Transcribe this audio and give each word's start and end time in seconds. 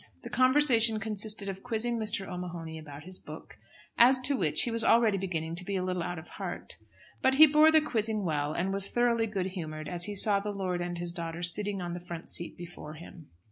The 0.23 0.31
conversation 0.31 0.99
consisted 0.99 1.47
of 1.47 1.61
quizzing 1.61 1.99
Mr. 1.99 2.27
O'Mahony 2.27 2.79
about 2.79 3.03
his 3.03 3.19
book, 3.19 3.59
as 3.99 4.19
to 4.21 4.35
which 4.35 4.63
he 4.63 4.71
was 4.71 4.83
already 4.83 5.19
beginning 5.19 5.53
to 5.57 5.63
be 5.63 5.75
a 5.75 5.83
little 5.83 6.01
out 6.01 6.17
of 6.17 6.27
heart. 6.27 6.77
But 7.21 7.35
he 7.35 7.45
bore 7.45 7.71
the 7.71 7.81
quizzing 7.81 8.23
well, 8.23 8.51
and 8.51 8.73
was 8.73 8.89
thoroughly 8.89 9.27
good 9.27 9.45
humoured 9.51 9.87
as 9.87 10.05
he 10.05 10.15
saw 10.15 10.39
the 10.39 10.49
lord 10.55 10.81
and 10.81 10.97
his 10.97 11.13
daughter 11.13 11.43
sitting 11.43 11.83
on 11.83 11.93
the 11.93 11.99
front 11.99 12.29
seat 12.29 12.57
before 12.57 12.93
him. 12.95 13.29